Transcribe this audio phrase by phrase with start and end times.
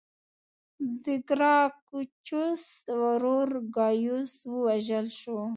[1.03, 2.63] د ګراکچوس
[3.01, 5.39] ورور ګایوس ووژل شو